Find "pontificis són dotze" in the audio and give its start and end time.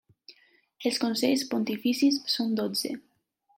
1.53-2.95